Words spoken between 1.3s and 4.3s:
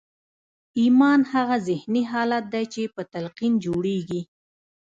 هغه ذهني حالت دی چې په تلقین جوړېږي